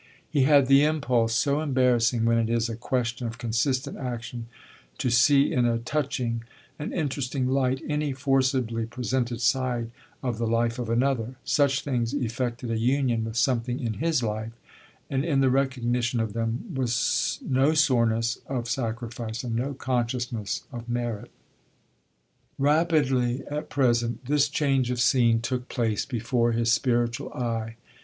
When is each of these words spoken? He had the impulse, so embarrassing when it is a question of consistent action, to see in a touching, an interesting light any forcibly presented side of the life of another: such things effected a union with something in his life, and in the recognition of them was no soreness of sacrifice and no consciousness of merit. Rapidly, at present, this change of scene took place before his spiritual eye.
He 0.27 0.45
had 0.45 0.65
the 0.65 0.83
impulse, 0.83 1.35
so 1.35 1.61
embarrassing 1.61 2.25
when 2.25 2.39
it 2.39 2.49
is 2.49 2.69
a 2.69 2.75
question 2.75 3.27
of 3.27 3.37
consistent 3.37 3.97
action, 3.99 4.47
to 4.97 5.11
see 5.11 5.53
in 5.53 5.67
a 5.67 5.77
touching, 5.77 6.43
an 6.79 6.91
interesting 6.91 7.47
light 7.47 7.83
any 7.87 8.11
forcibly 8.11 8.87
presented 8.87 9.41
side 9.41 9.91
of 10.23 10.39
the 10.39 10.47
life 10.47 10.79
of 10.79 10.89
another: 10.89 11.35
such 11.43 11.81
things 11.81 12.15
effected 12.15 12.71
a 12.71 12.79
union 12.79 13.25
with 13.25 13.37
something 13.37 13.79
in 13.79 13.93
his 13.93 14.23
life, 14.23 14.53
and 15.07 15.23
in 15.23 15.39
the 15.39 15.51
recognition 15.51 16.19
of 16.19 16.33
them 16.33 16.73
was 16.73 17.37
no 17.47 17.75
soreness 17.75 18.39
of 18.47 18.67
sacrifice 18.67 19.43
and 19.43 19.55
no 19.55 19.75
consciousness 19.75 20.63
of 20.71 20.89
merit. 20.89 21.29
Rapidly, 22.57 23.43
at 23.51 23.69
present, 23.69 24.25
this 24.25 24.49
change 24.49 24.89
of 24.89 24.99
scene 24.99 25.41
took 25.41 25.69
place 25.69 26.05
before 26.05 26.53
his 26.53 26.73
spiritual 26.73 27.31
eye. 27.33 27.75